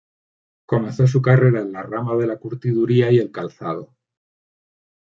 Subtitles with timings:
[0.65, 3.93] Comenzó su carrera en la rama de la curtiduría y el calzado.